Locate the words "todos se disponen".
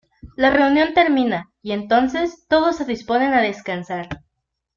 2.47-3.35